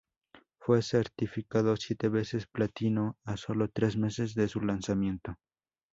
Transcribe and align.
Fue 0.57 0.81
certificado 0.81 1.77
siete 1.77 2.09
veces 2.09 2.47
platino 2.47 3.19
a 3.23 3.37
solo 3.37 3.69
tres 3.69 3.97
meses 3.97 4.33
de 4.33 4.47
su 4.47 4.59
lanzamiento. 4.61 5.35